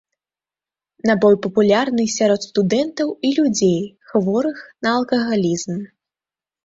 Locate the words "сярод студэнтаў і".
2.17-3.33